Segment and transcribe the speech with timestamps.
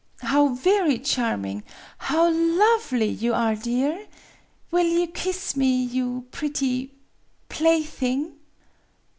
[0.23, 1.63] "How very charming
[1.99, 4.07] how lovely you are, dear!
[4.71, 6.95] Will you kiss me, you pretty
[7.49, 8.33] plaything!